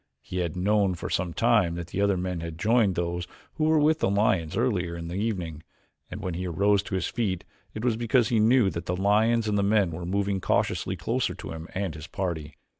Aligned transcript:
He 0.23 0.37
had 0.39 0.55
known 0.57 0.95
for 0.95 1.11
some 1.11 1.31
time 1.31 1.75
that 1.75 1.93
other 1.93 2.17
men 2.17 2.39
had 2.39 2.57
joined 2.57 2.95
those 2.95 3.27
who 3.53 3.65
were 3.65 3.77
with 3.77 3.99
the 3.99 4.09
lions 4.09 4.57
earlier 4.57 4.97
in 4.97 5.09
the 5.09 5.13
evening, 5.13 5.61
and 6.09 6.21
when 6.23 6.33
he 6.33 6.47
arose 6.47 6.81
to 6.81 6.95
his 6.95 7.05
feet 7.05 7.43
it 7.75 7.85
was 7.85 7.97
because 7.97 8.29
he 8.29 8.39
knew 8.39 8.71
that 8.71 8.87
the 8.87 8.95
lions 8.97 9.47
and 9.47 9.59
the 9.59 9.63
men 9.63 9.91
were 9.91 10.03
moving 10.07 10.41
cautiously 10.41 10.95
closer 10.95 11.35
to 11.35 11.51
him 11.51 11.67
and 11.75 11.93
his 11.93 12.07
party. 12.07 12.55